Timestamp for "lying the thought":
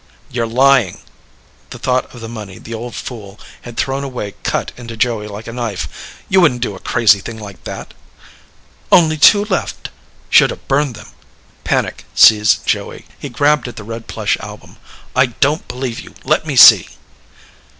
0.47-2.11